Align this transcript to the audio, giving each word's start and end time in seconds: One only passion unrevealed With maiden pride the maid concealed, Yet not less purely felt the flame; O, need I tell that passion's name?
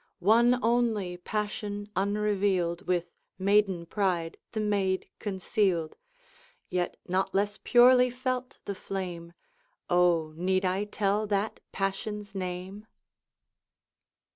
One 0.17 0.57
only 0.63 1.17
passion 1.17 1.87
unrevealed 1.95 2.87
With 2.87 3.11
maiden 3.37 3.85
pride 3.85 4.35
the 4.51 4.59
maid 4.59 5.07
concealed, 5.19 5.95
Yet 6.71 6.97
not 7.07 7.35
less 7.35 7.59
purely 7.63 8.09
felt 8.09 8.57
the 8.65 8.73
flame; 8.73 9.33
O, 9.91 10.33
need 10.35 10.65
I 10.65 10.85
tell 10.85 11.27
that 11.27 11.59
passion's 11.71 12.33
name? 12.33 12.87